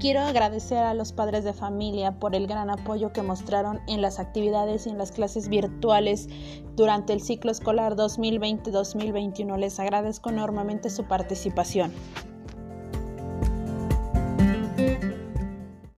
quiero 0.00 0.20
agradecer 0.20 0.78
a 0.78 0.94
los 0.94 1.12
padres 1.12 1.44
de 1.44 1.52
familia 1.52 2.12
por 2.12 2.34
el 2.34 2.46
gran 2.46 2.70
apoyo 2.70 3.12
que 3.12 3.22
mostraron 3.22 3.80
en 3.86 4.00
las 4.00 4.18
actividades 4.18 4.86
y 4.86 4.90
en 4.90 4.96
las 4.96 5.12
clases 5.12 5.48
virtuales 5.48 6.28
durante 6.74 7.12
el 7.12 7.20
ciclo 7.20 7.50
escolar 7.50 7.96
2020-2021. 7.96 9.58
Les 9.58 9.78
agradezco 9.78 10.30
enormemente 10.30 10.88
su 10.88 11.04
participación. 11.04 11.92